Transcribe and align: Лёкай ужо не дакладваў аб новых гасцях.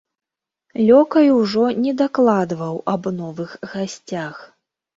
Лёкай 0.87 1.27
ужо 1.39 1.65
не 1.85 1.93
дакладваў 2.01 2.75
аб 2.97 3.03
новых 3.21 3.51
гасцях. 3.77 4.35